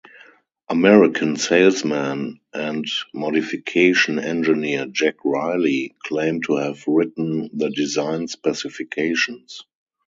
American 0.67 1.35
salesman 1.35 2.39
and 2.55 2.87
modification 3.13 4.17
engineer 4.17 4.87
Jack 4.87 5.17
Riley 5.23 5.95
claimed 6.03 6.45
to 6.45 6.55
have 6.55 6.83
written 6.87 7.51
the 7.53 7.69
design 7.69 8.27
specifications. 8.27 9.61